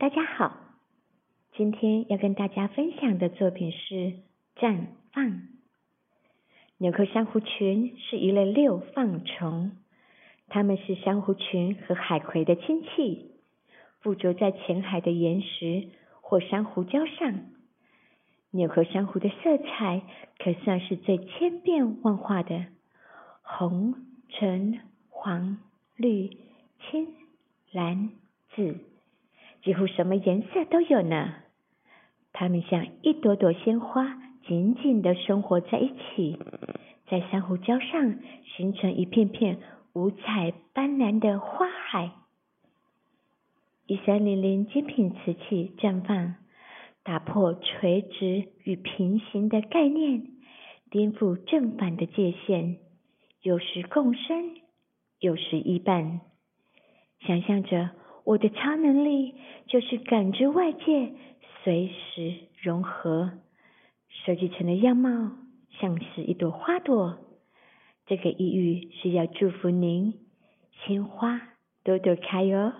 [0.00, 0.56] 大家好，
[1.52, 3.94] 今天要跟大家分享的作品是
[4.56, 5.26] 《绽放》。
[6.78, 9.72] 纽扣珊瑚群是一类六放虫，
[10.48, 13.32] 它们是珊瑚群和海葵的亲戚，
[14.00, 15.90] 附着在浅海的岩石
[16.22, 17.34] 或珊瑚礁上。
[18.52, 20.00] 纽扣珊瑚的色彩
[20.38, 22.64] 可算是最千变万化的，
[23.42, 23.96] 红、
[24.30, 24.80] 橙、
[25.10, 25.58] 黄、
[25.94, 26.38] 绿、
[26.88, 27.08] 青、
[27.70, 28.12] 蓝、
[29.62, 31.34] 几乎什么颜色都有呢。
[32.32, 36.38] 它们像一朵朵鲜花，紧紧的生活在一起，
[37.08, 38.18] 在珊瑚礁上
[38.56, 39.58] 形成一片片
[39.92, 42.12] 五彩斑斓的花海。
[43.86, 46.36] 一三零零精品瓷器绽放，
[47.02, 50.26] 打破垂直与平行的概念，
[50.90, 52.78] 颠覆正反的界限，
[53.42, 54.54] 有时共生，
[55.18, 56.20] 有时一半。
[57.26, 57.90] 想象着。
[58.24, 59.34] 我的超能力
[59.66, 61.12] 就是感知外界，
[61.64, 63.32] 随时融合，
[64.08, 65.32] 设计成的样貌
[65.78, 67.18] 像是一朵花朵。
[68.06, 70.14] 这个意喻是要祝福您，
[70.84, 71.40] 鲜花
[71.84, 72.72] 朵朵开哦。